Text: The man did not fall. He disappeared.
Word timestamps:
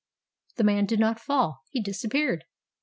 The 0.55 0.63
man 0.63 0.87
did 0.87 0.99
not 0.99 1.19
fall. 1.19 1.61
He 1.69 1.79
disappeared. 1.79 2.45